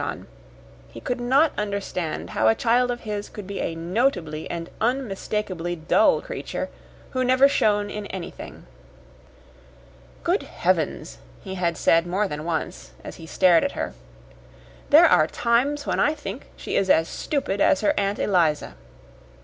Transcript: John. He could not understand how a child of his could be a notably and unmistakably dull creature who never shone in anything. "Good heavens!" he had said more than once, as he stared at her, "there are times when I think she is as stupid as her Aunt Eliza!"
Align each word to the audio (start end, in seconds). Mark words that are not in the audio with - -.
John. 0.03 0.25
He 0.89 0.99
could 0.99 1.19
not 1.21 1.51
understand 1.59 2.31
how 2.31 2.47
a 2.47 2.55
child 2.55 2.89
of 2.89 3.01
his 3.01 3.29
could 3.29 3.45
be 3.45 3.59
a 3.59 3.75
notably 3.75 4.49
and 4.49 4.67
unmistakably 4.81 5.75
dull 5.75 6.21
creature 6.21 6.69
who 7.11 7.23
never 7.23 7.47
shone 7.47 7.91
in 7.91 8.07
anything. 8.07 8.65
"Good 10.23 10.41
heavens!" 10.41 11.19
he 11.43 11.53
had 11.53 11.77
said 11.77 12.07
more 12.07 12.27
than 12.27 12.45
once, 12.45 12.93
as 13.03 13.17
he 13.17 13.27
stared 13.27 13.63
at 13.63 13.73
her, 13.73 13.93
"there 14.89 15.05
are 15.05 15.27
times 15.27 15.85
when 15.85 15.99
I 15.99 16.15
think 16.15 16.47
she 16.57 16.75
is 16.75 16.89
as 16.89 17.07
stupid 17.07 17.61
as 17.61 17.81
her 17.81 17.93
Aunt 17.95 18.17
Eliza!" 18.17 18.73